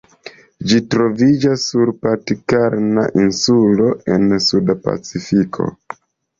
Ĝi 0.69 0.79
troviĝas 0.95 1.65
sur 1.73 1.91
Pitkarna 2.07 3.05
insulo 3.27 3.93
en 4.17 4.29
suda 4.49 4.81
Pacifiko. 4.89 5.73